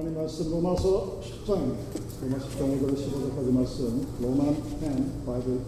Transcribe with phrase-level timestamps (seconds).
[0.00, 1.74] 하나님 말씀 로마서 10장
[2.22, 5.60] 로마 10장 5절 15절까지 말씀 로만 10 바이블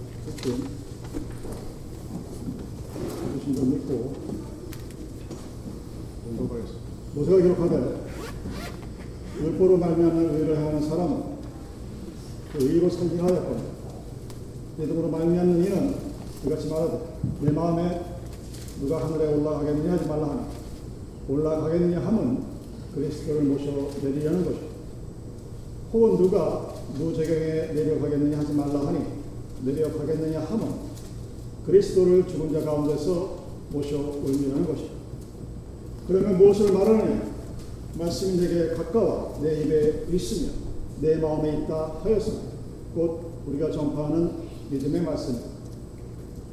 [0.43, 0.55] 15
[3.27, 4.15] 해주신 분 있고
[6.25, 6.81] 공독하겠습니다.
[7.15, 8.07] 모세가 기록하되
[9.39, 11.23] 율법으로 말미암는 의를 행하는 사람은
[12.55, 13.61] 그 의로 하였거늘.
[14.79, 15.95] 믿음으로 말미암는 이는
[16.47, 18.01] 이같이 말하되 내 마음에
[18.81, 20.49] 누가 하늘에 올라가겠느냐 하지 말라 하나.
[21.29, 22.52] 올라가겠느냐 함은
[22.95, 24.73] 그리스도를 모셔 내리려는 것이고
[25.93, 29.01] 혹은 누가 무저경에 내려가겠느냐 하지 말라 하니
[29.65, 30.69] 내려가겠느냐 함은
[31.67, 35.03] 그리스도를 죽은 자 가운데서 모셔 올리려는 것이고
[36.09, 37.33] 그러면 무엇을 말하느냐?
[37.99, 40.51] 말씀이 내게 가까워 내 입에 있으며
[41.01, 42.39] 내 마음에 있다 하였으니
[42.95, 44.31] 곧 우리가 전파하는
[44.71, 45.53] 믿음의 말씀이다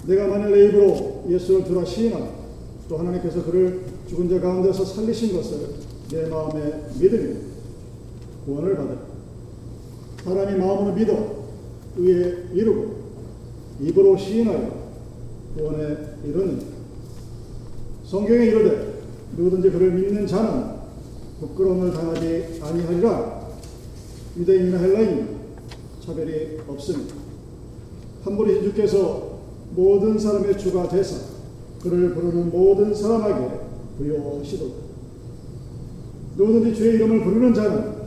[0.08, 2.28] 내가 만일 내 입으로 예수를 주라 시인하고
[2.88, 7.36] 또 하나님께서 그를 죽은 자 가운데서 살리신 것을 내 마음에 믿으며
[8.46, 8.98] 구원을 받으라.
[10.24, 11.46] 사람이 마음으로 믿어
[11.98, 12.96] 의에 이르고
[13.80, 14.90] 입으로 시인하여
[15.56, 16.62] 구원에 이르는
[18.06, 19.02] 성경에 이르되
[19.38, 20.80] 누구든지 그를 믿는 자는
[21.40, 23.50] 부끄러움을 당하지 아니하리라
[24.36, 25.38] 유대인이나 헬라인
[26.04, 27.16] 차별이 없습니다.
[28.24, 29.40] 한 분이신 주께서
[29.76, 31.18] 모든 사람의 주가 되사
[31.82, 33.60] 그를 부르는 모든 사람에게
[33.98, 34.89] 부여하시도다.
[36.40, 38.00] 누구든지 주의 이름을 부르는 자는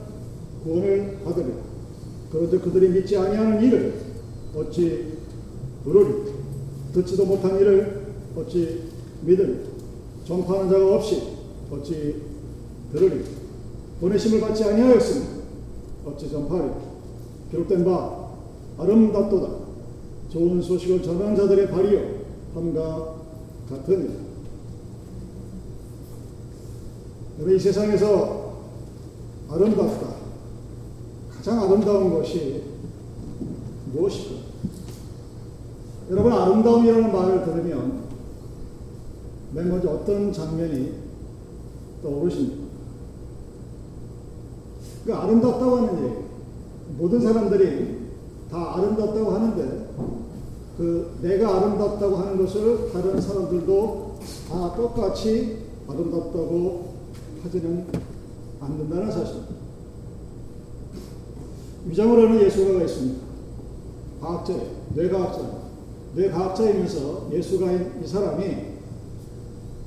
[0.63, 1.55] 구원을 받으리라.
[2.31, 3.93] 그런데 그들이 믿지 아니하는 일을
[4.55, 5.13] 어찌
[5.83, 6.33] 부르리?
[6.93, 8.89] 듣지도 못한 일을 어찌
[9.21, 9.57] 믿으리?
[10.25, 11.21] 전파하는 자가 없이
[11.69, 12.23] 어찌
[12.91, 13.23] 들으리?
[14.01, 15.25] 보내심을 받지 아니하였으니
[16.05, 16.71] 어찌 전파하리?
[17.51, 18.29] 기록된 바
[18.79, 19.63] 아름답도다.
[20.29, 22.23] 좋은 소식을 전하는 자들의 발이요
[22.55, 23.15] 함과
[23.69, 24.32] 같으니
[27.37, 28.53] 여러분 이 세상에서
[29.49, 30.07] 아름답다.
[31.35, 32.63] 가장 아름다운 것이
[33.91, 34.43] 무엇일까?
[36.11, 38.03] 여러분 아름다움이라는 말을 들으면
[39.53, 40.93] 맨 먼저 어떤 장면이
[42.01, 42.63] 떠오르십니까?
[45.05, 46.15] 그 아름답다고 하는 얘기.
[46.97, 47.97] 모든 사람들이
[48.51, 49.89] 다 아름답다고 하는데
[50.77, 55.57] 그 내가 아름답다고 하는 것을 다른 사람들도 다 똑같이
[55.87, 56.92] 아름답다고
[57.43, 57.85] 하지는
[58.61, 59.53] 않는다는 사실입니다.
[61.85, 63.21] 위장을 하는 예수가가 있습니다.
[64.21, 64.67] 과학자예요.
[64.95, 65.63] 뇌과학자.
[66.15, 68.57] 뇌과학자이면서 예수가인 이 사람이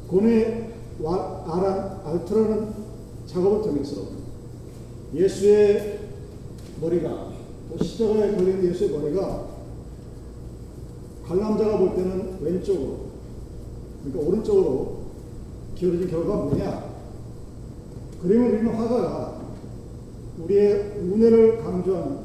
[0.08, 0.72] 고뇌
[1.04, 2.74] 아란 알트라는
[3.26, 4.02] 작업을 통해서
[5.14, 6.00] 예수의
[6.80, 7.32] 머리가
[7.80, 9.46] 십자가에 걸린 예수의 머리가
[11.26, 13.06] 관람자가 볼 때는 왼쪽으로
[14.04, 14.96] 그러니까 오른쪽으로
[15.74, 16.85] 기울어진 결과가 뭐냐?
[18.22, 19.40] 그림을 그리는 화가가
[20.42, 22.18] 우리의 운해를 강조하는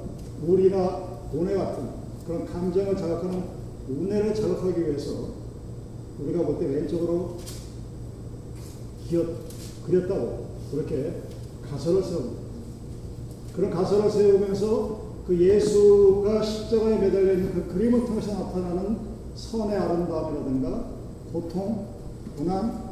[0.47, 0.87] 우리나
[1.31, 1.83] 고뇌 같은
[2.25, 3.43] 그런 감정을 자극하는
[3.89, 5.29] 운해를 자극하기 위해서
[6.19, 7.37] 우리가 볼 때 왼쪽으로
[9.07, 9.25] 기어
[9.85, 11.21] 그렸다고 그렇게
[11.69, 12.41] 가설을 세웁니다.
[13.55, 18.97] 그런 가설을 세우면서 그 예수가 십자가에 매달려 있는 그 그림을 통해서 나타나는
[19.35, 20.85] 선의 아름다움이라든가
[21.31, 21.87] 고통,
[22.37, 22.91] 고난,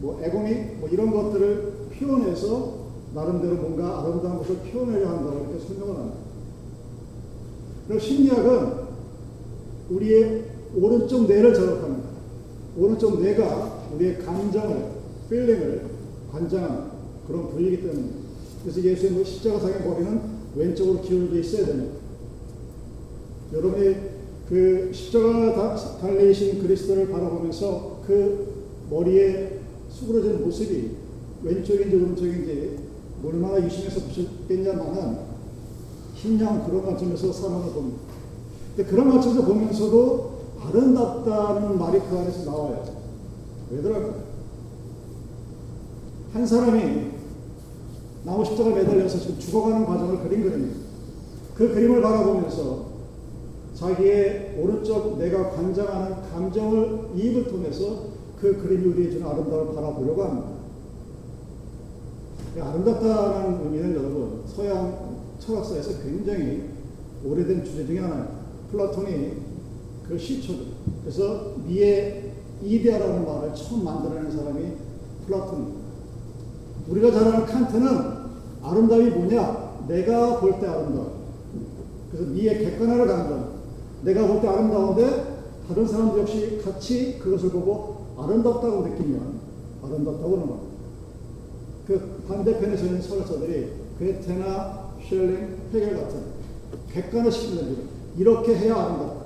[0.00, 1.69] 뭐 애고미 뭐 이런 것들을
[2.00, 2.80] 표현해서
[3.14, 6.16] 나름대로 뭔가 아름다운 것을 표현하려 한다고 이렇게 설명을 합니다.
[7.86, 8.72] 그리고 심리학은
[9.90, 10.44] 우리의
[10.76, 12.08] 오른쪽 뇌를 자극합니다.
[12.76, 14.84] 오른쪽 뇌가 우리의 감정을,
[15.28, 15.90] feeling을
[16.32, 16.90] 관장하는
[17.26, 18.08] 그런 부위이기 때문에
[18.62, 20.20] 그래서 예수의 뭐 십자가상의 머리는
[20.54, 21.94] 왼쪽으로 기울게 있어야 됩니다.
[23.52, 23.96] 여러분이
[24.48, 30.99] 그 십자가 달리신 그리스도를 바라보면서 그 머리에 수그러진 모습이
[31.42, 32.78] 왼쪽인지 오른쪽인지
[33.24, 35.18] 얼마나 유심해서 보셨겠냐마는
[36.14, 37.98] 흰양 그런 관점에서 사람을 봅니다.
[38.76, 42.84] 근데 그런 관점에서 보면서도 아름답다는 말이 그 안에서 나와요.
[43.70, 44.30] 왜 그럴까요?
[46.32, 47.10] 한 사람이
[48.24, 50.80] 나무 십자가 매달려서 지금 죽어가는 과정을 그린 그림입니다.
[51.54, 52.90] 그 그림을 바라보면서
[53.74, 60.59] 자기의 오른쪽 뇌가 관장하는 감정을 이입을 통해서 그 그림이 우리에게 주는 아름다움을 바라보려고 합니다.
[62.58, 66.70] 아름답다는 의미는 여러분 서양 철학사에서 굉장히
[67.24, 68.32] 오래된 주제 중에 하나입니다.
[68.72, 69.32] 플라톤이
[70.08, 70.66] 그 시초들.
[71.02, 72.32] 그래서 미의
[72.62, 74.72] 이데아라는 말을 처음 만들어낸 사람이
[75.26, 75.80] 플라톤입니다.
[76.88, 77.88] 우리가 잘 아는 칸트는
[78.62, 79.84] 아름다움이 뭐냐?
[79.88, 81.20] 내가 볼 때 아름다움.
[82.10, 83.50] 그래서 미의 객관화를 강조합니다.
[84.02, 89.40] 내가 볼 때 아름다운데 다른 사람도 역시 같이 그것을 보고 아름답다고 느끼면
[89.84, 90.69] 아름답다고 하는 겁니다.
[91.90, 96.22] 그 반대편에 서 있는 설교사들이 괴테나 쉘링, 헤겔 같은
[96.88, 97.78] 객관을 시키는
[98.16, 99.24] 이렇게 해야 아름답다.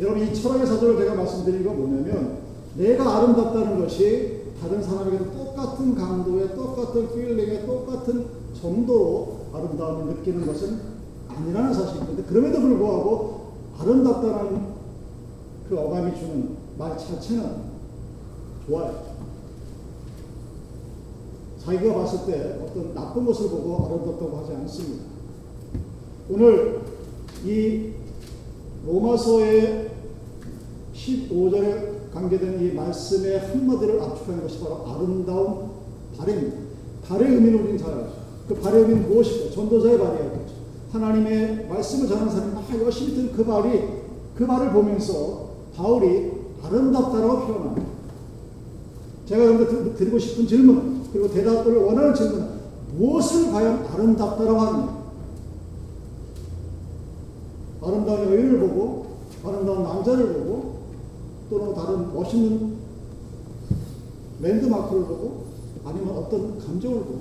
[0.00, 2.40] 여러분 이 철학의 사조를 제가 말씀드린 건 뭐냐면
[2.76, 8.26] 내가 아름답다는 것이 다른 사람에게도 똑같은 강도의 똑같은 필링의 똑같은
[8.60, 10.78] 정도로 아름다움을 느끼는 것은
[11.26, 14.74] 아니라는 사실인데 그럼에도 불구하고 아름답다는
[15.70, 17.72] 그 어감이 주는 말 자체는
[18.66, 19.13] 좋아요.
[21.64, 25.04] 자기가 봤을 때 어떤 나쁜 것을 보고 아름답다고 하지 않습니다.
[26.28, 26.80] 오늘
[27.44, 27.90] 이
[28.86, 29.90] 로마서의
[30.94, 35.70] 15절에 관계된 이 말씀의 한마디를 압축하는 것이 바로 아름다운
[36.18, 36.56] 발입니다.
[37.06, 38.12] 발의 의미는 우리는 잘 알죠.
[38.46, 39.54] 그 발의 의미는 무엇일까?
[39.54, 40.54] 전도자의 발이었겠죠.
[40.92, 43.80] 하나님의 말씀을 전하는 사람이 막 열심히 든 그 발이
[44.36, 46.30] 그 발을 보면서 바울이
[46.62, 47.86] 아름답다라고 표현합니다.
[49.26, 52.48] 제가 여러분들 드리고 싶은 질문 그리고 대답을 원하는 질문은
[52.98, 55.04] 무엇을 과연 아름답다라고 하느냐?
[57.80, 59.06] 아름다운 여인을 보고
[59.44, 60.80] 아름다운 남자를 보고
[61.48, 62.78] 또는 다른 멋있는
[64.40, 65.44] 랜드마크를 보고
[65.84, 67.20] 아니면 어떤 감정을 보고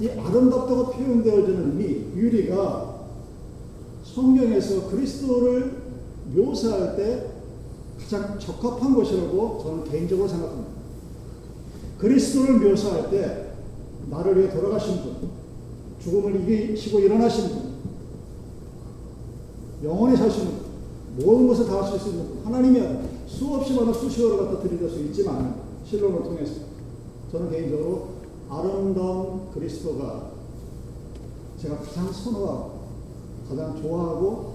[0.00, 1.84] 이 아름답다고 표현되어지는 미,
[2.16, 3.08] 유리가
[4.04, 5.82] 성경에서 그리스도를
[6.34, 7.26] 묘사할 때
[8.00, 10.81] 가장 적합한 것이라고 저는 개인적으로 생각합니다.
[12.02, 13.52] 그리스도를 묘사할 때
[14.10, 15.30] 나를 위해 돌아가신 분,
[16.02, 17.72] 죽음을 이기시고 일어나신 분,
[19.84, 22.82] 영원히 사시는 분, 모든 것을 다 하실 수 있는 분, 하나님이
[23.28, 25.54] 수없이 많은 수시어를 갖다 드릴 수 있지만
[25.86, 26.54] 실론을 통해서
[27.30, 28.08] 저는 개인적으로
[28.50, 30.32] 아름다운 그리스도가
[31.60, 32.80] 제가 가장 선호하고
[33.48, 34.54] 가장 좋아하고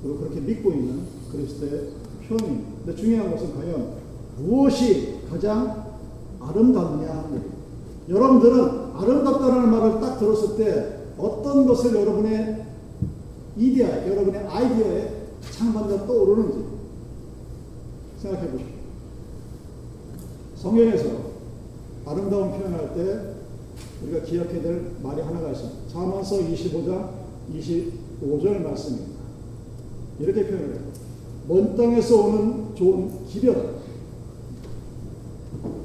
[0.00, 1.02] 그리고 그렇게 믿고 있는
[1.32, 1.88] 그리스도의
[2.28, 2.70] 표현입니다.
[2.84, 3.94] 근데 중요한 것은 과연
[4.38, 5.89] 무엇이 가장
[6.40, 7.44] 아름답냐 하는 거예요.
[8.08, 12.66] 여러분들은 아름답다라는 말을 딱 들었을 때 어떤 것을 여러분의
[13.56, 15.20] 이데아, 여러분의 아이디어에
[15.72, 16.64] 먼저 떠오르는지
[18.18, 18.74] 생각해 보십시오.
[20.56, 21.30] 성경에서
[22.06, 23.34] 아름다운 표현할 때
[24.02, 25.88] 우리가 기억해야 될 말이 하나가 있습니다.
[25.88, 27.10] 자만서 25장
[27.54, 29.20] 25절 말씀입니다.
[30.18, 30.80] 이렇게 표현해요.
[31.48, 33.80] 먼 땅에서 오는 좋은 기별은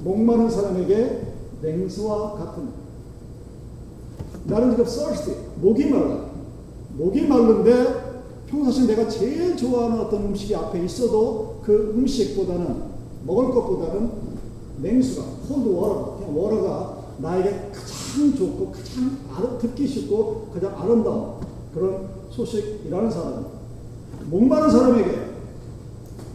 [0.05, 2.69] 목마른 사람에게 냉수와 같은
[4.45, 6.25] 나는 지금 thirsty, 목이 말라.
[6.95, 8.13] 목이 마른데
[8.45, 12.83] 평소시 내가 제일 좋아하는 어떤 음식이 앞에 있어도 그 음식보다는
[13.25, 14.11] 먹을 것보다는
[14.83, 21.33] 냉수가 cold water, 그냥 water가 나에게 가장 좋고 가장 아름, 듣기 쉽고 가장 아름다운
[21.73, 23.45] 그런 소식이라는 사람.
[24.29, 25.31] 목마른 사람에게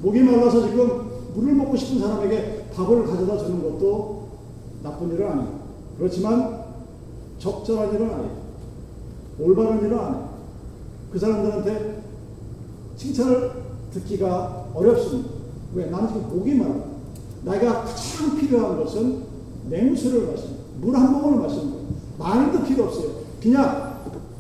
[0.03, 4.29] 목이 말라서 지금 물을 먹고 싶은 사람에게 밥을 가져다 주는 것도
[4.83, 5.61] 나쁜 일은 아니에요.
[5.99, 6.65] 그렇지만
[7.39, 8.41] 적절한 일은 아니에요.
[9.41, 10.31] 올바른 일은 아니에요.
[11.13, 12.03] 그 사람들한테
[12.97, 13.51] 칭찬을
[13.93, 15.31] 듣기가 어렵습니다.
[15.75, 15.87] 왜?
[15.87, 16.85] 나는 지금 목이 말라.
[17.45, 19.25] 내가 가장 필요한 것은
[19.69, 21.87] 냉수를 마시는 물 한 모금을 마시는 거예요.
[22.19, 23.11] 많이도 필요 없어요.
[23.43, 23.99] 그냥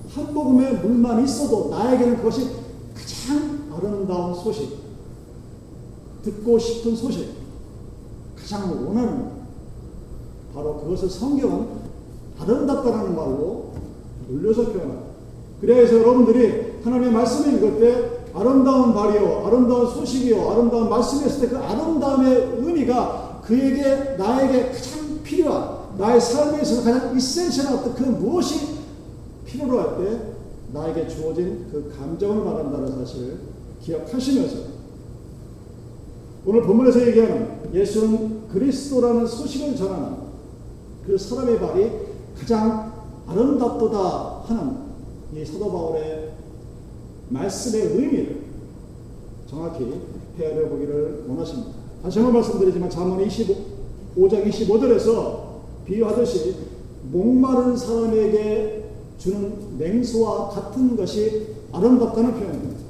[0.09, 2.51] 한 모금의 물만 있어도 나에게는 그것이
[2.95, 4.79] 가장 아름다운 소식,
[6.23, 7.29] 듣고 싶은 소식,
[8.51, 9.31] 가장 원하는
[10.53, 11.69] 바로 그것을 성경은
[12.41, 13.71] 아름답다라는 말로
[14.29, 15.03] 올려서 표현합니다.
[15.61, 22.55] 그래서 여러분들이 하나님의 말씀을 읽을 때 아름다운 발이요, 아름다운 소식이요, 아름다운 말씀이었을 때 그 아름다움의
[22.59, 28.79] 의미가 그에게, 나에게 가장 필요한, 나의 삶에 있어서 가장 이센셜한 어떤 그 무엇이
[29.47, 30.21] 필요로 할 때
[30.73, 33.39] 나에게 주어진 그 감정을 말한다는 사실을
[33.83, 34.70] 기억하시면서
[36.45, 40.17] 오늘 본문에서 얘기하는 예수는 그리스도라는 소식을 전하는
[41.07, 41.91] 그 사람의 발이
[42.39, 42.93] 가장
[43.27, 44.77] 아름답도다 하는
[45.35, 46.33] 이 사도 바울의
[47.29, 48.41] 말씀의 의미를
[49.49, 50.01] 정확히
[50.39, 51.73] 헤아려 보기를 원하십니다.
[52.03, 55.41] 다시 한번 말씀드리지만 잠언 25장 25절에서
[55.85, 56.57] 비유하듯이
[57.13, 62.81] 목마른 사람에게 주는 냉수와 같은 것이 아름답다는 표현입니다.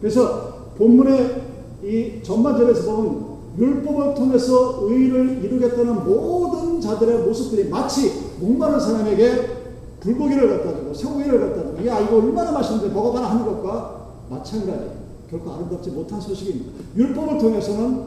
[0.00, 1.42] 그래서 본문의
[1.84, 9.60] 이 전반절에서 보면 율법을 통해서 의를 이루겠다는 모든 자들의 모습들이 마치 목마른 사람에게
[10.00, 14.90] 불고기를 갖다 주고 쇠고기를 갖다 주고 야 이거 얼마나 맛있는데 먹어봐라 하는 것과 마찬가지
[15.30, 16.72] 결코 아름답지 못한 소식입니다.
[16.96, 18.04] 율법을 통해서는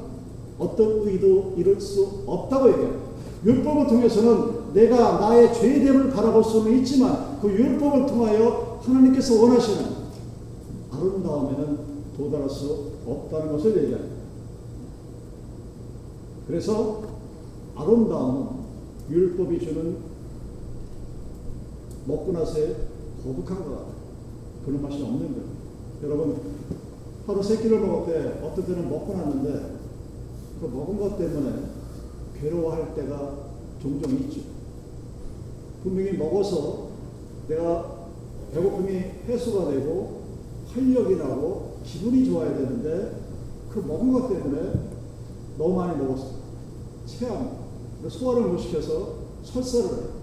[0.57, 3.03] 어떤 의도 이룰 수 없다고 얘기합니다.
[3.45, 9.85] 율법을 통해서는 내가 나의 죄됨을 바라볼 수는 있지만 그 율법을 통하여 하나님께서 원하시는
[10.91, 14.15] 아름다움에는 도달할 수 없다는 것을 얘기합니다.
[16.47, 17.03] 그래서
[17.75, 18.47] 아름다움은
[19.09, 19.97] 율법이 주는
[22.05, 22.75] 먹고 나서의
[23.23, 23.93] 거북한 것 같아요.
[24.65, 25.47] 그런 맛이 없는 거예요.
[26.03, 26.37] 여러분,
[27.25, 29.77] 하루 세 끼를 먹을 때 어떤 때는 먹고 났는데
[30.59, 31.63] 그 먹은 것 때문에
[32.39, 33.37] 괴로워할 때가
[33.81, 34.41] 종종 있죠.
[35.83, 36.89] 분명히 먹어서
[37.47, 38.07] 내가
[38.53, 38.93] 배고픔이
[39.27, 40.23] 해소가 되고
[40.73, 43.23] 활력이 나고 기분이 좋아야 되는데
[43.69, 44.73] 그 먹은 것 때문에
[45.57, 46.43] 너무 많이 먹었어.
[47.05, 47.57] 체함,
[48.07, 50.13] 소화를 못 시켜서 설사를 해요.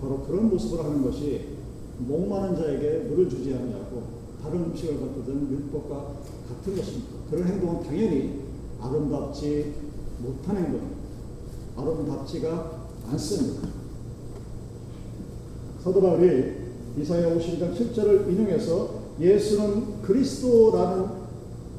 [0.00, 1.48] 바로 그런 모습을 하는 것이
[1.98, 4.02] 목마른 자에게 물을 주지 않냐고
[4.42, 6.14] 다른 음식을 갖거든 율법과
[6.48, 7.10] 같은 것입니다.
[7.30, 8.40] 그런 행동은 당연히
[8.80, 9.74] 아름답지
[10.18, 11.02] 못한 행동입니다.
[11.76, 13.68] 아름답지가 않습니다.
[15.82, 16.62] 사도 바울이
[16.98, 21.06] 이사야 52장 7절을 인용해서 예수는 그리스도라는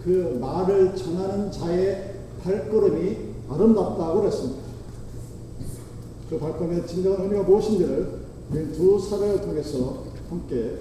[0.04, 3.18] 그 말을 전하는 자의 발걸음이
[3.50, 4.64] 아름답다고 그랬습니다.
[6.30, 8.24] 그 발걸음의 진정한 의미가 무엇인지를
[8.76, 10.80] 두 사례를 통해서 함께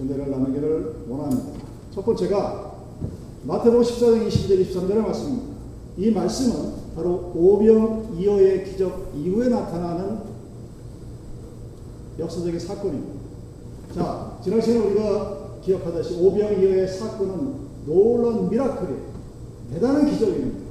[0.00, 1.64] 은혜를 나누기를 원합니다.
[1.94, 2.74] 첫 번째가
[3.44, 5.54] 마태복음 14장 22절 23절의 말씀입니다.
[5.96, 10.18] 이 말씀은 바로 오병이어의 기적 이후에 나타나는
[12.18, 13.13] 역사적인 사건입니다.
[13.94, 17.54] 자, 지난 시간에 우리가 기억하듯이 오병이어의 사건은
[17.86, 19.14] 놀라운 미라클이에요.
[19.72, 20.64] 대단한 기적입니다.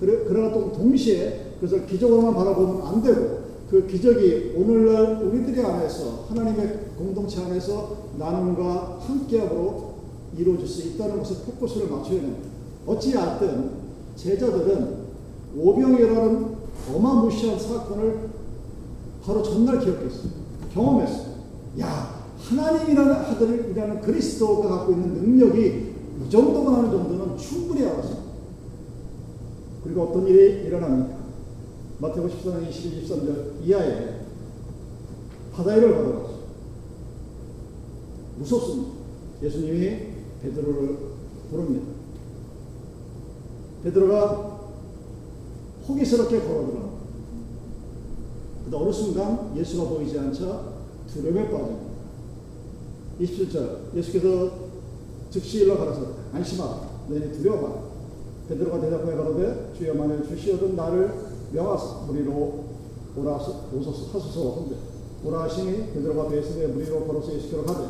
[0.00, 7.42] 그러나 또 동시에 그것을 기적으로만 바라보면 안 되고 그 기적이 오늘날 우리들이 안에서 하나님의 공동체
[7.42, 9.92] 안에서 나눔과 함께함으로
[10.38, 12.48] 이루어질 수 있다는 것에 포커스를 맞춰야 됩니다.
[12.86, 13.70] 어찌하든
[14.16, 14.96] 제자들은
[15.56, 16.56] 오병이라는
[16.94, 18.30] 어마무시한 사건을
[19.24, 20.32] 바로 전날 기억했어요.
[20.72, 21.32] 경험했어요.
[21.80, 22.11] 야,
[22.48, 25.92] 하나님이라는 아들이라는 그리스도가 갖고 있는 능력이
[26.26, 28.22] 이 정도가 하는 정도는 충분히 알았어요.
[29.84, 31.22] 그리고 어떤 일이 일어납니까?
[31.98, 34.22] 마태복음 14장 22, 23절 이하에
[35.52, 36.42] 바다일을 받아갔어요.
[38.38, 38.92] 무섭습니다.
[39.42, 39.98] 예수님이
[40.42, 40.98] 베드로를
[41.50, 41.86] 부릅니다.
[43.84, 44.60] 베드로가
[45.88, 46.92] 호기스럽게 걸어들어.
[48.64, 50.72] 근데 어느 순간 예수가 보이지 않자
[51.08, 51.91] 두려움에 빠집니다.
[53.22, 53.94] 27절.
[53.96, 54.50] 예수께서
[55.30, 56.00] 즉시 일러 가라사
[56.32, 57.92] 안심하라 너희 두려워하라.
[58.48, 61.12] 베드로가 대답하여 가로되 주여 만일 주시어든 나를
[61.52, 62.64] 명하사 무리로
[63.16, 64.76] 오라 오소서 하소서 한데.
[65.24, 67.86] 오라 하시니 베드로가 베스에 무리로 걸어서 예수께로 가되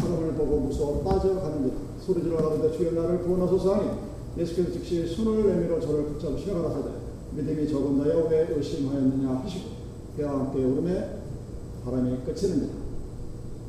[0.00, 1.76] 사람을 보고 무서워 빠져가는지라.
[2.06, 3.90] 소리질러 가로되 주여 나를 구원하소서 하니.
[4.38, 6.90] 예수께서 즉시 손을 내밀어 저를 붙잡으시며 가라사대
[7.32, 9.70] 믿음이 적은 나여 왜 의심하였느냐 하시고
[10.16, 11.18] 배와 함께 오름에
[11.84, 12.87] 바람이 끝이는지라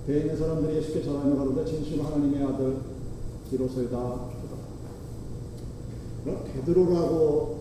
[0.05, 2.77] 배에 있는 사람들이 예수께 전하며 가로되 진실 하나님의 아들
[3.49, 4.29] 비로소이다
[6.53, 7.59] 베드로라고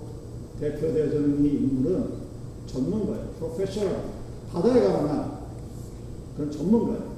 [0.60, 2.28] 대표되어지는 이 인물은
[2.66, 3.30] 전문가예요.
[3.38, 4.02] 프로페셔널.
[4.52, 5.24] 바다에 가는
[6.36, 7.08] 그런 전문가예요.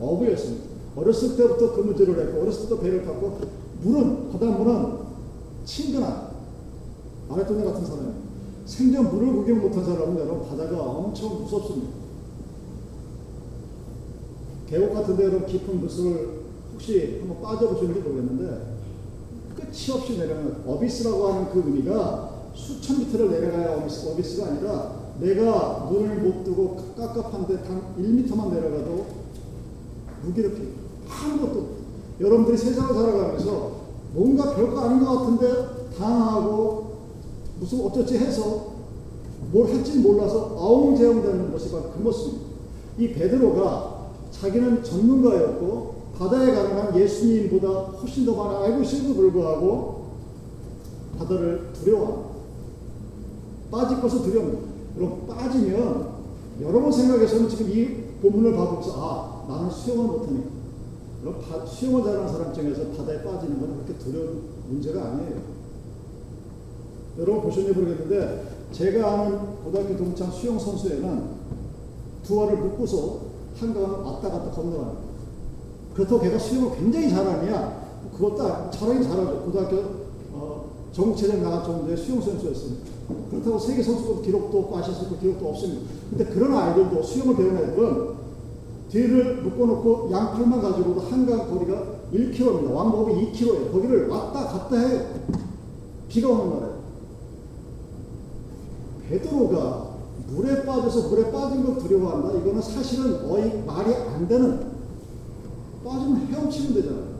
[0.00, 0.68] 어부였습니다.
[0.96, 3.38] 어렸을 때부터 그물질을 했고 어렸을 때 배를 탔고
[3.82, 4.98] 물은 바닷물은
[5.64, 6.28] 친근한
[7.30, 8.14] 아랫동네 같은 사람이에요.
[8.64, 11.97] 생전 물을 구경 못한 사람은 여러분 바다가 엄청 무섭습니다.
[14.68, 16.40] 계곡 같은 데 여러분 깊은 물속을
[16.74, 18.78] 혹시 한번 빠져보셨는지 모르겠는데
[19.56, 26.16] 끝이 없이 내려가는 어비스라고 하는 그 의미가 수천 미터를 내려가야 어비스, 어비스가 아니라 내가 눈을
[26.18, 29.06] 못 뜨고 깝깝한데 단 1미터만 내려가도
[30.24, 30.56] 무기력해.
[31.08, 31.68] 아무것도
[32.20, 33.78] 여러분들이 세상을 살아가면서
[34.12, 36.98] 뭔가 별거 아닌 것 같은데 당하고
[37.58, 38.78] 무슨 어쩌지 해서
[39.52, 42.46] 뭘 할지 몰라서 아웅대웅되는 것이 바로 그 모습입니다.
[42.98, 43.97] 이 베드로가
[44.40, 50.08] 자기는 전문가였고 바다에 가능한 예수님보다 훨씬 더 많이 알고 있음에도 불구하고
[51.18, 52.28] 바다를 두려워합니다.
[53.70, 54.68] 빠질 것을 두려워합니다.
[54.94, 56.08] 그럼 빠지면
[56.60, 60.48] 여러분 생각에서는 지금 이 본문을 봐보면서 아 나는 수영을 못하니까
[61.20, 65.58] 그럼 바, 수영을 잘하는 사람 중에서 바다에 빠지는 건 그렇게 두려운 문제가 아니에요.
[67.18, 71.38] 여러분 보셨는지 모르겠는데 제가 아는 고등학교 동창 수영 선수에는
[72.22, 73.27] 두 알을 묶고서
[73.58, 74.92] 한강을 왔다 갔다 건너가는
[75.94, 77.88] 그렇다고 걔가 수영을 굉장히 잘하냐?
[78.12, 79.42] 그것도 잘하긴 잘하죠.
[79.44, 79.76] 고등학교
[80.32, 82.84] 어, 전국체전 나갈 정도의 수영 선수였습니다.
[83.30, 85.82] 그렇다고 세계 선수 기록도 없고 아시아 선수 기록도 없습니다.
[86.10, 88.18] 근데 그런 아이들도 수영을 배우는 애들은
[88.90, 92.72] 뒤를 묶어놓고 양팔만 가지고도 한강 거리가 1km입니다.
[92.72, 93.72] 왕복이 2km예요.
[93.72, 95.04] 거기를 왔다 갔다 해요.
[96.08, 96.72] 비가 오는 날에.
[99.08, 99.87] 베드로가
[100.28, 102.38] 물에 빠져서 물에 빠진 걸 두려워한다?
[102.38, 104.60] 이거는 사실은 거의 말이 안 되는
[105.84, 107.18] 빠지면 헤엄치면 되잖아요.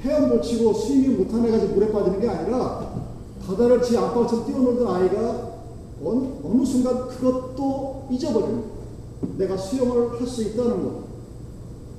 [0.00, 2.92] 헤엄 못 치고 스위밍 못한 애가 물에 빠지는 게 아니라
[3.46, 5.48] 바다를 지 아빠처럼 뛰어놀던 아이가
[6.04, 8.68] 어느, 어느 순간 그것도 잊어버립니다.
[9.36, 11.08] 내가 수영을 할 수 있다는 것.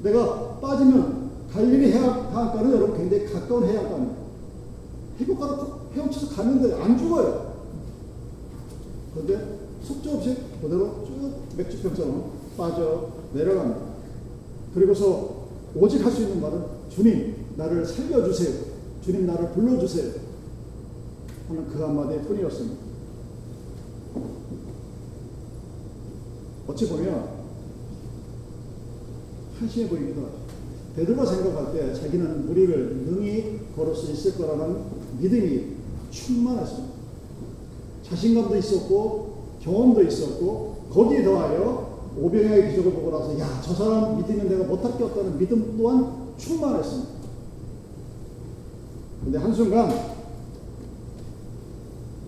[0.03, 4.15] 내가 빠지면 해안, 해안가는 여러분 굉장히 가까운 해안가입니다.
[5.19, 7.48] 해변가로 헤엄쳐서 가는데 안 죽어요.
[9.13, 13.81] 그런데 속절없이 그대로 쭉 맥주병처럼 빠져 내려갑니다.
[14.73, 18.65] 그리고서 오직 할 수 있는 말은 주님 나를 살려주세요.
[19.03, 20.11] 주님 나를 불러주세요.
[21.47, 22.75] 하는 그 한마디 뿐이었습니다.
[26.67, 27.29] 어찌 보면
[29.59, 30.29] 한심해 하죠.
[30.95, 34.83] 베드로가 생각할 때 자기는 물 위를 능히 걸을 수 있을 거라는
[35.19, 35.75] 믿음이
[36.11, 36.98] 충만했습니다.
[38.09, 44.63] 자신감도 있었고 경험도 있었고 거기에 더하여 오병이의 기적을 보고 나서 야 저 사람 믿으면 내가
[44.63, 47.09] 못할 게 없다는 믿음 또한 충만했습니다.
[49.23, 49.91] 근데 한순간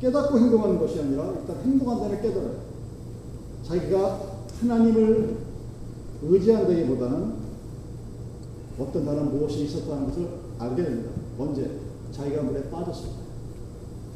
[0.01, 2.55] 깨닫고 행동하는 것이 아니라 일단 행동한다는 깨달아요.
[3.63, 4.19] 자기가
[4.59, 5.37] 하나님을
[6.23, 7.33] 의지한다기보다는
[8.79, 10.27] 어떤 다른 무엇이 있었다는 것을
[10.59, 11.11] 알게 됩니다.
[11.39, 11.79] 언제?
[12.11, 13.20] 자기가 물에 빠졌습니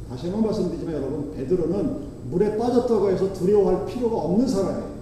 [0.08, 0.10] 다.
[0.10, 4.96] 다시 한번 말씀드리지만 여러분, 베드로는 물에 빠졌다고 해서 두려워할 필요가 없는 사람이에요.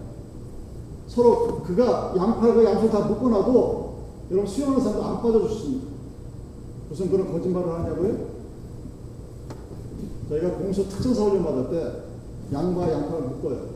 [1.07, 3.95] 서로 그가 양팔과 양손 다 묶어놔도
[4.31, 5.87] 여러분 수영하는 사람도 안 빠져주십니다.
[6.89, 8.35] 무슨 그런 거짓말을 하냐고요?
[10.29, 13.67] 저희가 공수 특전사 훈련 받을 때 양과 양팔을 묶어요.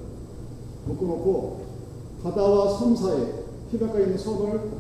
[0.87, 1.67] 묶어놓고
[2.23, 3.35] 바다와 섬 사이
[3.73, 4.71] 해변가에 있는 섬을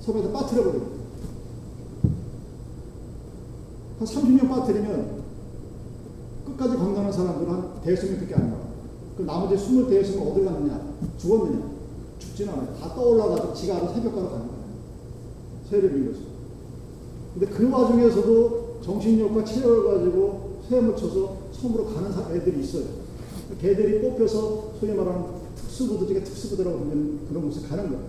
[0.00, 1.00] 섬에다 빠뜨려버립니다.
[3.98, 5.19] 한 30년 빠뜨리면
[6.56, 8.70] 끝까지 건강한 사람들은 한 대수명밖에 안 나와요.
[9.16, 10.94] 그 나머지 20대수는 어디 갔느냐?
[11.18, 11.70] 죽었느냐?
[12.18, 12.76] 죽지는 않아요.
[12.78, 14.60] 다 떠올라가지고 지가 알아서 새벽가로 가는 거예요.
[15.68, 16.20] 새를 빌려서.
[17.34, 22.84] 근데 그 와중에서도 정신력과 체력을 가지고 쇠물 쳐서 섬으로 가는 사- 애들이 있어요.
[23.60, 25.24] 걔들이 뽑혀서 소위 말하는
[25.56, 28.04] 특수부대 중에 특수부대라고 부르는 그런 곳에 가는 거예요.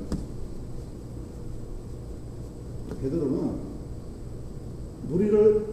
[3.02, 3.52] 베드로는
[5.10, 5.71] 무리를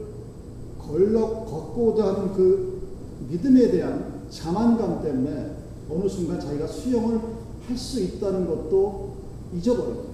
[0.88, 2.81] 걸러 걷고자 하는 그
[3.29, 5.57] 믿음에 대한 자만감 때문에
[5.90, 7.20] 어느 순간 자기가 수영을
[7.66, 9.12] 할 수 있다는 것도
[9.55, 10.09] 잊어버려요.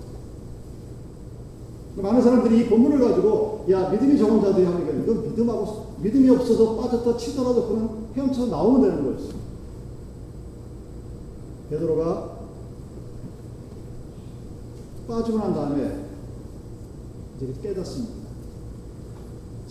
[1.96, 6.76] 많은 사람들이 이 본문을 가지고 야 믿음이 적은 자들이 하는 게 이건 믿음하고 믿음이 없어서
[6.76, 9.34] 빠졌다 치더라도 그는 헤엄쳐 나오면 되는 거였어.
[11.70, 12.38] 베드로가
[15.06, 16.04] 빠지고 난 다음에
[17.37, 18.23] 이제 깨닫습니다.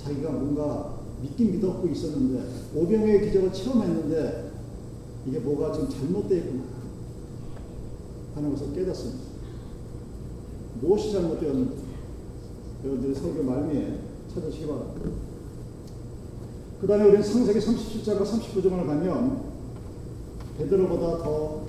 [0.04, 2.44] 자기가 뭔가 믿긴 믿었고 있었는데
[2.76, 4.52] 오병의 기적을 체험했는데
[5.26, 6.64] 이게 뭐가 지금 잘못되어 있구나
[8.36, 9.24] 하는 것을 깨닫습니다.
[10.82, 11.84] 무엇이 잘못되었는지
[12.84, 14.00] 여러분들이 설교 말미에
[14.34, 15.10] 찾으시기 바랍니다.
[16.82, 19.44] 그 다음에 우리는 상세기 37장과 39장을 가면
[20.58, 21.66] 베드로보다 더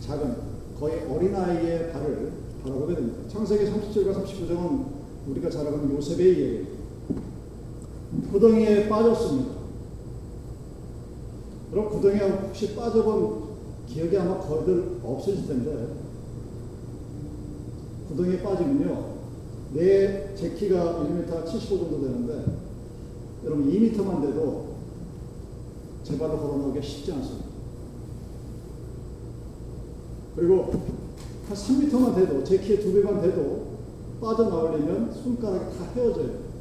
[0.00, 0.36] 작은
[0.80, 3.28] 거의 어린아이의 발을 바라보게 됩니다.
[3.28, 4.86] 창세기 37과 39장은
[5.28, 6.71] 우리가 잘 아는 요셉의 이야기예요.
[8.32, 9.52] 구덩이에 빠졌습니다.
[11.70, 13.52] 그럼 구덩이에 혹시 빠져본
[13.86, 15.88] 기억이 아마 거의들 없으실 텐데
[18.08, 19.12] 구덩이에 빠지면요
[19.74, 22.44] 내 제 키가 1m 75 정도 되는데
[23.44, 24.72] 여러분 2m만 돼도
[26.02, 27.46] 제 발로 걸어 나오기가 쉽지 않습니다.
[30.34, 30.72] 그리고
[31.48, 33.66] 한 3m만 돼도 제 키의 두 배만 돼도
[34.20, 36.51] 빠져나오려면 손가락이 다 헤어져요.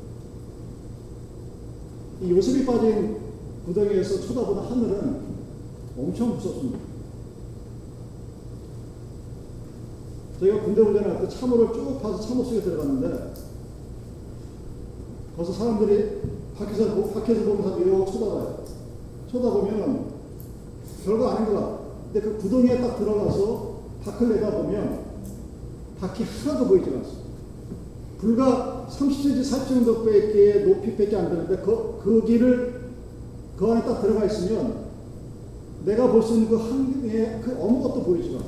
[2.22, 3.18] 이 요셉이 빠진
[3.66, 5.22] 구덩이에서 쳐다보는 하늘은
[5.98, 6.80] 엄청 무섭습니다.
[10.40, 13.34] 저희가 군대 훈련할 때 참호를 쭉 파서 참호 속에 들어갔는데
[15.38, 16.22] 거기서 사람들이
[16.58, 18.64] 밖에서, 보- 밖에서 보는 사람들이 이러고 쳐다봐요.
[19.32, 20.06] 쳐다보면
[21.06, 21.80] 별거 아닌 것 같아.
[22.12, 25.00] 근데 그 구덩이에 딱 들어가서 밖을 내다보면
[26.00, 27.22] 밖이 하나도 보이지 않습니다.
[28.20, 32.82] 불과 30cm, 40cm 정도밖에 높이밖에 안 되는데 그, 그 길을
[33.58, 34.86] 그 안에 딱 들어가 있으면
[35.86, 38.46] 내가 볼 수 있는 그 한경에 그 아무것도 보이지 않아.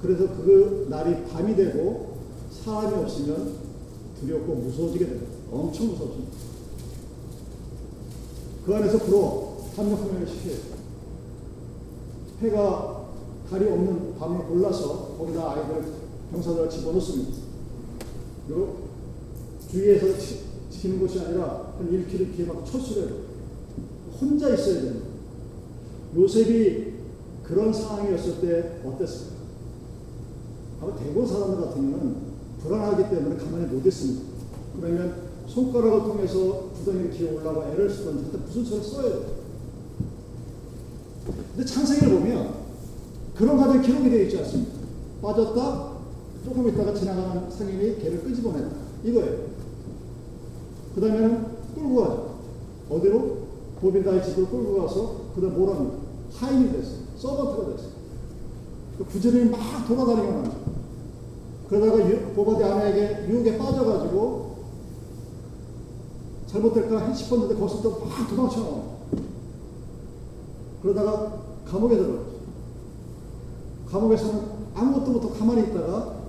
[0.00, 2.16] 그래서 그 날이 밤이 되고
[2.50, 3.54] 사람이 없으면
[4.20, 5.32] 두렵고 무서워지게 됩니다.
[5.52, 6.32] 엄청 무섭습니다.
[8.66, 10.72] 그 안에서 불어 함정함을 시켜요.
[12.40, 13.06] 해가
[13.50, 15.84] 달이 없는 밤을 골라서 거기다 아이들
[16.32, 17.41] 병사들을 집어넣습니다.
[18.46, 18.88] 그리고
[19.70, 23.32] 주위에서 치, 지키는 것이 아니라 한 1km 뒤에 막 철수를.
[24.20, 25.06] 혼자 있어야 됩니다.
[26.14, 26.92] 요셉이
[27.42, 29.32] 그런 상황이었을 때 어땠을까?
[30.80, 32.16] 아마 대부분 사람들 같으면
[32.62, 34.22] 불안하기 때문에 가만히 못 있습니다.
[34.80, 35.14] 그러면
[35.46, 39.26] 손가락을 통해서 구덩이를 기어 올라가 애를 하여튼 무슨 수를 써야 돼.
[41.54, 42.54] 근데 창세기를 보면
[43.34, 44.72] 그런 과정이 기록이 되어 있지 않습니까?
[45.20, 45.91] 빠졌다,
[46.44, 48.76] 조금 있다가 지나가는 상인이 개를 끄집어냈다.
[49.04, 49.46] 이거예요.
[50.94, 52.34] 그 다음에는 끌고 가죠.
[52.90, 53.42] 어디로?
[53.80, 55.96] 보빌다의 집으로 끌고 가서 그 다음 뭐랍니까?
[56.34, 56.98] 하인이 됐어요.
[57.16, 57.92] 서번트가 됐어요.
[58.98, 60.52] 그 부지런히 막 돌아다니고 나죠.
[61.68, 64.52] 그러다가 유, 보바디 아내에게 유혹에 빠져가지고
[66.46, 68.82] 잘못될까 싶었는데 거기서 또 막 도망쳐 나와.
[70.82, 72.32] 그러다가 감옥에 들어갔죠.
[73.90, 74.42] 감옥에서는
[74.74, 76.21] 아무것도 못하고 가만히 있다가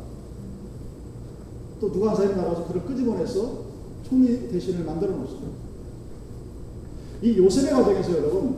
[1.83, 3.63] 또 누가 한 사람이 나가서 그를 끄집어내서
[4.07, 5.49] 총리 대신을 만들어 놓습니다.
[7.21, 8.55] 이 요셉의 과정에서 여러분,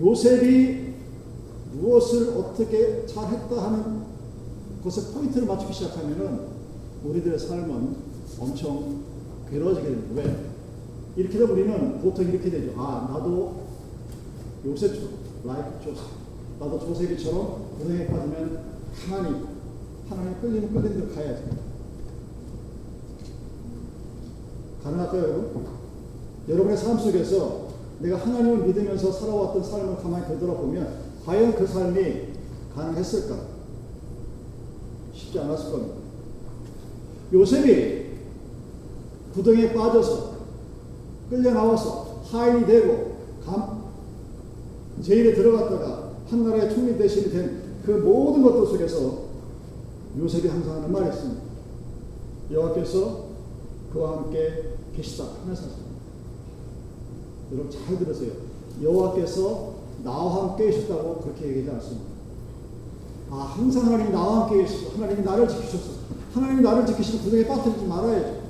[0.00, 0.94] 요셉이
[1.74, 4.02] 무엇을 어떻게 잘했다 하는
[4.82, 6.40] 것에 포인트를 맞추기 시작하면은
[7.04, 7.96] 우리들의 삶은
[8.40, 9.02] 엄청
[9.50, 10.08] 괴로워지게 됩니다.
[10.14, 10.36] 왜?
[11.16, 12.72] 이렇게 되면 우리는 보통 이렇게 되죠.
[12.78, 13.56] 아, 나도
[14.64, 15.10] 요셉처럼,
[15.44, 16.04] like 조셉.
[16.58, 18.58] 나도 조셉이처럼 고생에 빠지면
[18.94, 19.44] 가만히
[20.08, 21.71] 하나님 끌리면 끌리는 대로 가야지.
[24.82, 25.66] 가능할까요, 여러분?
[26.48, 27.68] 여러분의 삶 속에서
[28.00, 32.32] 내가 하나님을 믿으면서 살아왔던 삶을 가만히 되돌아보면 과연 그 삶이
[32.74, 33.36] 가능했을까?
[35.14, 35.94] 쉽지 않았을 겁니다.
[37.32, 38.06] 요셉이
[39.34, 40.32] 구덩이에 빠져서
[41.30, 43.84] 끌려 나와서 하인이 되고 감,
[45.00, 49.22] 제일에 들어갔다가 한 나라의 총리 대신이 된 그 모든 것들 속에서
[50.18, 51.42] 요셉이 항상 하는 말이 있습니다.
[52.52, 53.21] 여호와께서
[53.92, 55.68] 그와 함께 계시다 사실.
[57.52, 58.32] 여러분 잘 들으세요.
[58.82, 62.12] 여호와께서 나와 함께 계셨다고 그렇게 얘기하지 않습니다.
[63.30, 65.90] 아 항상 하나님이 나와 함께 계시고 하나님이 나를 지키셨어.
[66.34, 68.42] 하나님이 나를 지키시면 구덩이에 빠뜨리지 말아야죠.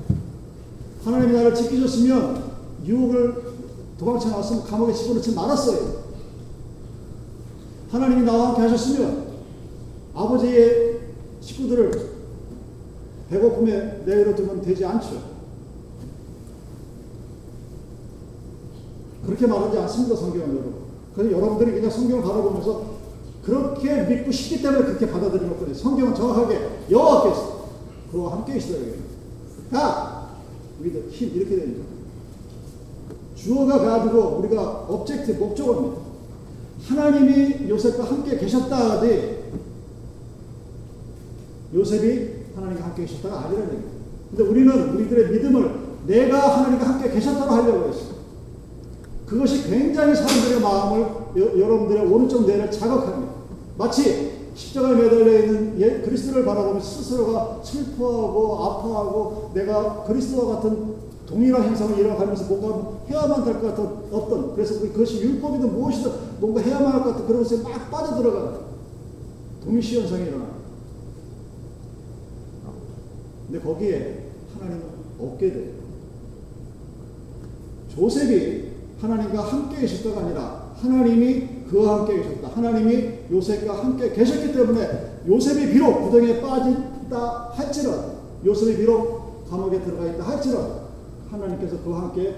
[1.04, 2.52] 하나님이 나를 지키셨으면
[2.84, 3.42] 유혹을
[3.98, 6.02] 도망쳐 나왔으면 감옥에 집어넣지 말았어요.
[7.90, 9.32] 하나님이 나와 함께 하셨으면
[10.14, 11.00] 아버지의
[11.40, 12.12] 식구들을
[13.28, 15.31] 배고픔에 내버려 두면 되지 않죠.
[19.26, 20.74] 그렇게 말하지 않습니다, 성경은 여러분.
[21.14, 22.92] 그래서 여러분들이 그냥 성경을 바라보면서
[23.44, 25.74] 그렇게 믿고 싶기 때문에 그렇게 받아들이는 거거든요.
[25.74, 27.62] 성경은 정확하게 여호와께서
[28.10, 28.78] 그와 함께 계시다.
[29.70, 30.22] God
[30.80, 31.84] with him 이렇게 됩니다.
[33.34, 36.02] 주어가 가지고 우리가 object 목적어입니다.
[36.86, 39.50] 하나님이 요셉과 함께 계셨다 하되
[41.74, 43.92] 요셉이 하나님과 함께 계셨다가 아니라는 얘기입니다.
[44.30, 48.11] 근데 우리는 우리들의 믿음을 내가 하나님과 함께 계셨다고 하려고 했어요.
[49.32, 51.00] 그것이 굉장히 사람들의 마음을
[51.38, 53.32] 여, 여러분들의 오른쪽 뇌를 자극합니다.
[53.78, 61.98] 마치 십자가에 매달려 있는 예, 그리스도를 바라보면 스스로가 슬퍼하고 아파하고 내가 그리스도와 같은 동일한 행성을
[61.98, 67.12] 이뤄가면서 뭔가 해야만 될 것 같은 어떤 그래서 그것이 율법이든 무엇이든 뭔가 해야만 할 것
[67.12, 68.58] 같은 그런 것에 막 빠져들어가는
[69.64, 70.44] 동시 현상이 일어나.
[73.46, 74.24] 근데 거기에
[74.58, 74.82] 하나님은
[75.18, 75.72] 없게 돼요.
[77.94, 78.71] 조셉이
[79.02, 82.50] 하나님과 함께 계셨다가 아니라 하나님이 그와 함께 계셨다.
[82.54, 90.24] 하나님이 요셉과 함께 계셨기 때문에 요셉이 비록 구덩이에 빠진다 할지라도 요셉이 비록 감옥에 들어가 있다
[90.24, 90.82] 할지라도
[91.30, 92.36] 하나님께서 그와 함께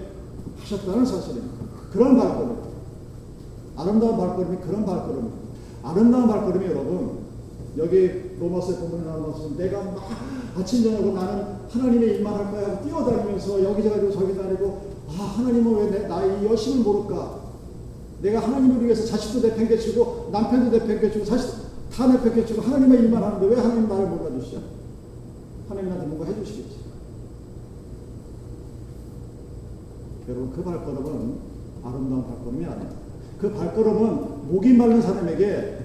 [0.58, 1.54] 하셨다는 사실입니다.
[1.92, 2.56] 그런 발걸음.
[3.76, 5.36] 아름다운 발걸음이 그런 발걸음입니다.
[5.82, 7.24] 아름다운 발걸음이 여러분
[7.76, 9.96] 여기 로마서에 보면 나오는 것은 내가 막
[10.56, 16.08] 아침 저녁으로 나는 하나님의 일만 할 거야 뛰어다니면서 여기저기 저기 다니고 아 하나님은 왜 내,
[16.08, 17.44] 나의 여심을 모를까?
[18.22, 23.88] 내가 하나님을 위해서 자식도 내팽개치고 남편도 내팽개치고 자식 다 내팽개치고 하나님의 일만 하는데 왜 하나님
[23.88, 24.62] 나를 몰라주시죠?
[25.68, 26.84] 하나님 나한테 뭔가 해주시겠지.
[30.28, 31.36] 여러분 그 발걸음은
[31.82, 32.96] 아름다운 발걸음이 아닙니다
[33.38, 35.78] 그 발걸음은 목이 마른 사람에게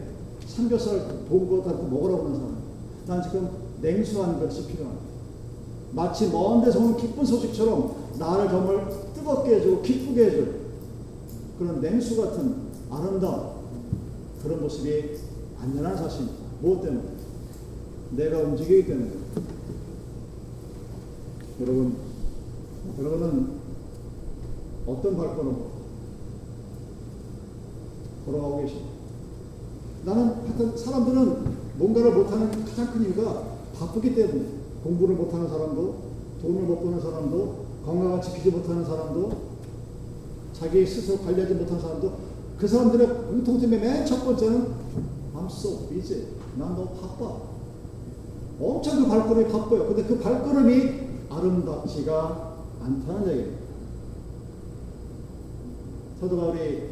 [0.48, 2.58] 삼겹살 보고 먹으라고 하는 사람.
[3.06, 3.50] 난 지금
[3.82, 5.10] 냉수한 것이 필요합니다
[5.92, 8.88] 마치 먼 데서 온 기쁜 소식처럼 나를 정말
[9.20, 10.60] 뜨겁게 해주고 기쁘게 해줄
[11.58, 12.56] 그런 냉수 같은
[12.90, 13.60] 아름다운
[14.42, 15.18] 그런 모습이
[15.60, 16.40] 안전한 사실입니다.
[16.62, 17.04] 무엇 때문에?
[18.12, 19.12] 내가 움직이기 때문에.
[21.62, 21.98] 여러분,
[22.98, 23.60] 여러분은
[24.88, 25.66] 어떤 발걸음
[28.26, 28.90] 걸어가고 계십니까?
[30.06, 33.44] 나는 하여튼 사람들은 뭔가를 못하는 가장 큰 이유가
[33.78, 34.46] 바쁘기 때문에
[34.84, 36.10] 공부를 못하는 사람도
[36.42, 39.32] 돈을 못 버는 사람도 건강을 지키지 못하는 사람도
[40.54, 42.14] 자기 스스로 관리하지 못하는 사람도
[42.58, 44.68] 그 사람들의 공통점의 맨 첫 번째는
[45.34, 46.26] I'm so busy.
[46.58, 47.38] 난 너무 바빠.
[48.60, 49.88] 엄청 그 발걸음이 바빠요.
[49.88, 51.00] 근데 그 발걸음이
[51.30, 53.60] 아름답지가 않다는 얘기입니다.
[56.20, 56.90] 사도 바울이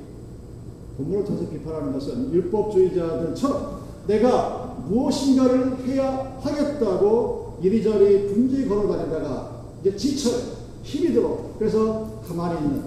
[0.98, 10.57] 본문을 통해서 비판하는 것은 율법주의자들처럼 내가 무엇인가를 해야 하겠다고 이리저리 분주히 걸어다니다가 이제 지쳐요.
[10.88, 11.52] 힘이 들어.
[11.60, 12.82] 그래서 가만히 있는.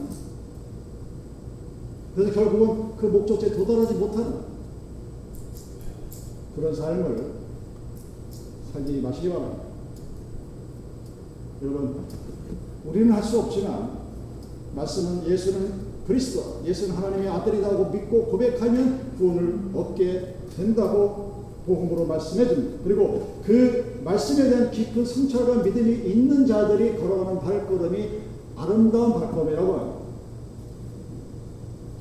[2.14, 4.40] 그래서 결국은 그 목적지에 도달하지 못하는
[6.56, 7.32] 그런 삶을
[8.72, 9.64] 살지 마시기 바랍니다.
[11.62, 12.06] 여러분,
[12.86, 13.98] 우리는 할 수 없지만
[14.74, 22.78] 말씀은 예수는 그리스도, 예수는 하나님의 아들이라고 믿고 고백하면 구원을 얻게 된다고 복음으로 말씀해 줍니다.
[22.82, 28.08] 그리고 그 말씀에 대한 깊은 성찰과 믿음이 있는 자들이 걸어가는 발걸음이
[28.56, 30.00] 아름다운 발걸음이라고 합니다.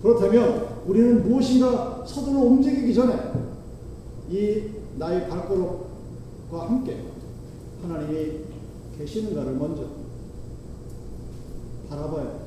[0.01, 3.15] 그렇다면 우리는 무엇인가 서둘러 움직이기 전에
[4.29, 4.63] 이
[4.97, 5.87] 나의 발걸음과
[6.51, 6.97] 함께
[7.83, 8.31] 하나님이
[8.97, 9.83] 계시는가를 먼저
[11.89, 12.39] 바라봐요.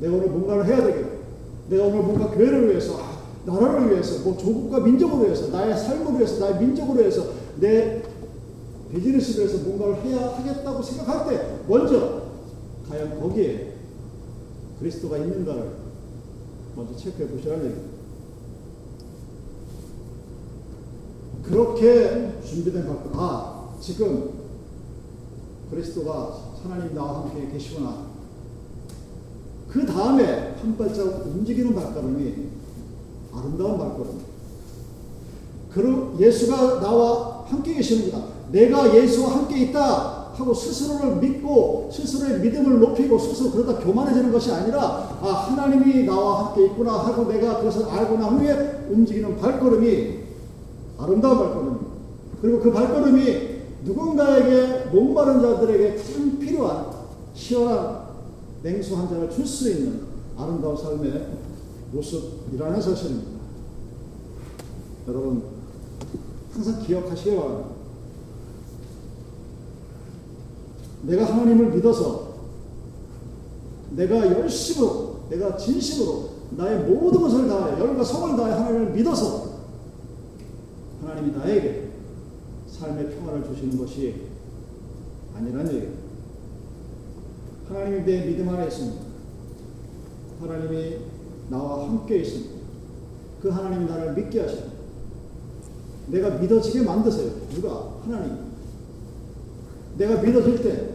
[0.00, 1.08] 내가 오늘 뭔가를 해야 되겠다.
[1.68, 6.40] 내가 오늘 뭔가 교회를 위해서, 아, 나라를 위해서, 뭐 조국과 민족을 위해서, 나의 삶을 위해서,
[6.40, 7.26] 나의 민족을 위해서,
[7.60, 8.02] 내
[8.94, 12.22] 비즈니스를 위해서 뭔가를 해야 하겠다고 생각할 때 먼저
[12.88, 13.74] 과연 거기에
[14.78, 15.76] 그리스도가 있는가를
[16.76, 17.94] 먼저 체크해 보시라는 얘기입니다.
[21.42, 24.32] 그렇게 준비된 것들, 아, 지금
[25.70, 28.06] 그리스도가 하나님 나와 함께 계시구나.
[29.68, 32.48] 그 다음에 한 발짝 움직이는 발걸음이
[33.32, 34.20] 아름다운 발걸음.
[35.72, 38.33] 그리고 예수가 나와 함께 계시는구나.
[38.54, 45.18] 내가 예수와 함께 있다 하고 스스로를 믿고 스스로의 믿음을 높이고 스스로 그러다 교만해지는 것이 아니라
[45.20, 50.18] 아 하나님이 나와 함께 있구나 하고 내가 그것을 알고 난 후에 움직이는 발걸음이
[50.98, 51.78] 아름다운 발걸음.
[52.40, 56.86] 그리고 그 발걸음이 누군가에게 목마른 자들에게 가장 필요한
[57.34, 58.04] 시원한
[58.62, 60.02] 냉수 한 잔을 줄 수 있는
[60.36, 61.26] 아름다운 삶의
[61.92, 63.30] 모습이라는 사실입니다.
[65.08, 65.42] 여러분,
[66.52, 67.83] 항상 기억하시기 바랍니다.
[71.06, 72.34] 내가 하나님을 믿어서
[73.90, 79.54] 내가 열심으로, 내가 진심으로 나의 모든 것을 다해, 열과 성을 다해 하나님을 믿어서
[81.02, 81.90] 하나님이 나에게
[82.68, 84.22] 삶의 평화를 주시는 것이
[85.34, 86.02] 아니란 얘기입니다.
[87.68, 89.02] 하나님이 내 믿음 안에 있습니다.
[90.40, 90.98] 하나님이
[91.50, 92.54] 나와 함께 있습니다.
[93.42, 94.72] 그 하나님이 나를 믿게 하십니다.
[96.08, 97.30] 내가 믿어지게 만드세요.
[97.54, 97.94] 누가?
[98.04, 98.38] 하나님.
[99.96, 100.93] 내가 믿어질 때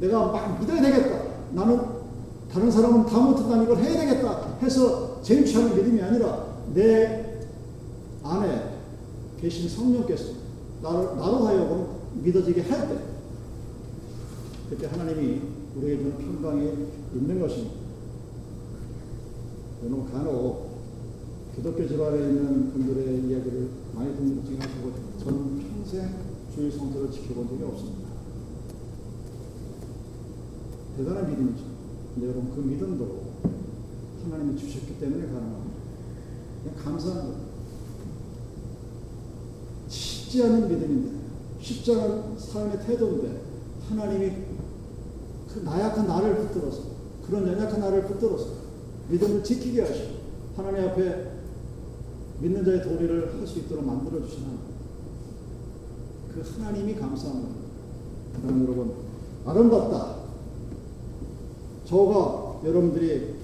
[0.00, 1.30] 내가 막 믿어야 되겠다.
[1.52, 1.80] 나는
[2.50, 7.44] 다른 사람은 다 못한다는 이걸 해야 되겠다 해서 쟁취하는 믿음이 아니라 내
[8.22, 8.80] 안에
[9.40, 10.32] 계신 성령께서
[10.82, 12.98] 나를, 나로 하여금 믿어지게 할 때,
[14.68, 15.40] 그때 하나님이
[15.76, 17.74] 우리에게 주는 평강이 있는 것입니다.
[19.82, 20.70] 여러분, 간혹
[21.54, 26.10] 기독교 집안에 있는 분들의 이야기를 많이 듣는 하시고 저는 평생
[26.54, 27.99] 주의 성도를 지켜본 적이 없습니다.
[31.00, 31.64] 대단한 믿음이죠.
[32.14, 33.20] 근데 여러분, 그 믿음도
[34.22, 35.80] 하나님이 주셨기 때문에 가능합니다.
[36.62, 37.40] 그냥 감사한 거예요.
[39.88, 41.18] 쉽지 않은 믿음인데,
[41.60, 43.40] 쉽지 않은 삶의 태도인데,
[43.88, 44.32] 하나님이
[45.48, 46.82] 그 나약한 나를 붙들어서,
[47.26, 48.48] 그런 연약한 나를 붙들어서,
[49.08, 50.20] 믿음을 지키게 하시고,
[50.54, 51.30] 하나님 앞에
[52.40, 54.60] 믿는 자의 도리를 할 수 있도록 만들어 주신 하나님.
[56.34, 56.94] 그 하나님이.
[56.94, 58.94] 그러면 여러분,
[59.46, 60.19] 아름답다.
[61.90, 63.34] 저가 여러분들이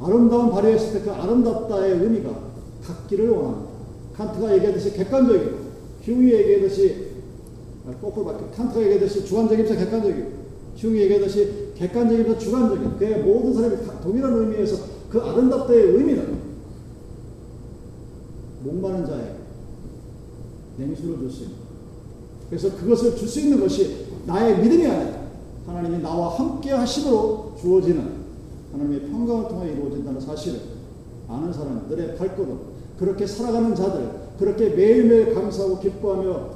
[0.00, 2.30] 아름다운 발휘했을 때 그 아름답다의 의미가
[2.84, 3.70] 갖기를 원합니다.
[4.16, 5.58] 칸트가 얘기하듯이 객관적이고,
[6.02, 7.12] 휴이 얘기하듯이
[8.00, 8.50] 거꾸로 바뀌어.
[8.50, 10.30] 칸트가 얘기하듯이 주관적이면서 객관적이고,
[10.76, 12.98] 휴이 얘기하듯이 객관적이면서 주관적인.
[12.98, 14.76] 그의 모든 사람이 동일한 의미에서
[15.08, 16.38] 그 아름답다의 의미는
[18.64, 19.34] 목마른 자에게
[20.78, 21.56] 냉수를 줄 수 있는.
[22.48, 25.22] 그래서 그것을 줄 수 있는 것이 나의 믿음이 아니라
[25.66, 28.22] 하나님이 나와 함께 하심으로 주어지는
[28.72, 30.60] 하나님의 평강을 통해 이루어진다는 사실을
[31.28, 32.58] 아는 사람들의 발걸음,
[32.98, 36.50] 그렇게 살아가는 자들, 그렇게 매일매일 감사하고 기뻐하며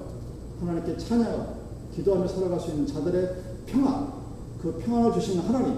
[0.60, 1.56] 하나님께 찬양하고
[1.94, 4.12] 기도하며 살아갈 수 있는 자들의 평안,
[4.60, 5.76] 그 평안을 주시는 하나님,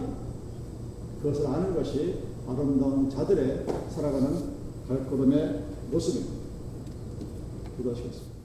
[1.23, 6.35] 그것을 아는 것이 아름다운 자들의 살아가는 발걸음의 모습입니다.
[7.77, 8.38] 기도하시겠습니다.